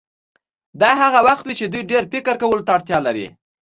[0.81, 3.27] دا هغه وخت وي چې دوی ډېر فکر کولو ته اړتیا لري.